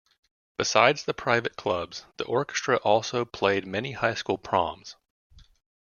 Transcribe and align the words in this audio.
Besides 0.57 1.03
the 1.03 1.13
private 1.13 1.55
clubs, 1.57 2.07
the 2.17 2.23
orchestra 2.25 2.77
also 2.77 3.23
played 3.23 3.67
many 3.67 3.91
high 3.91 4.15
school 4.15 4.39
proms. 4.39 4.95